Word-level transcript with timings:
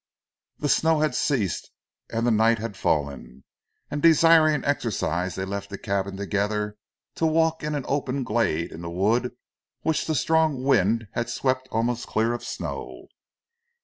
The 0.57 0.67
snow 0.67 1.01
had 1.01 1.13
ceased 1.13 1.69
and 2.09 2.25
the 2.25 2.31
night 2.31 2.57
had 2.57 2.75
fallen, 2.75 3.43
and 3.91 4.01
desiring 4.01 4.65
exercise 4.65 5.35
they 5.35 5.45
left 5.45 5.69
the 5.69 5.77
cabin 5.77 6.17
together 6.17 6.75
to 7.13 7.27
walk 7.27 7.61
in 7.63 7.75
an 7.75 7.85
open 7.87 8.23
glade 8.23 8.71
in 8.71 8.81
the 8.81 8.89
wood 8.89 9.35
which 9.83 10.07
the 10.07 10.15
strong 10.15 10.63
wind 10.63 11.07
had 11.13 11.29
swept 11.29 11.67
almost 11.71 12.07
clear 12.07 12.33
of 12.33 12.43
snow. 12.43 13.09